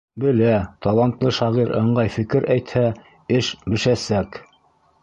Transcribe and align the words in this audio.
Белә: 0.21 0.53
талантлы 0.85 1.33
шағир 1.41 1.75
ыңғай 1.81 2.11
фекер 2.17 2.51
әйтһә, 2.57 2.87
эш 3.41 3.53
бешәсәк. 3.71 4.43